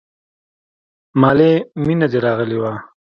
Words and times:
مالې 1.21 1.51
مينه 1.85 2.07
دې 2.11 2.19
راغلې 2.25 2.57
وه. 2.63 2.73